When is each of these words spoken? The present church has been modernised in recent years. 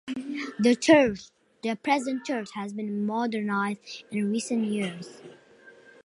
The 0.57 1.77
present 1.83 2.25
church 2.25 2.49
has 2.55 2.73
been 2.73 3.05
modernised 3.05 4.03
in 4.09 4.31
recent 4.31 4.65
years. 4.65 5.21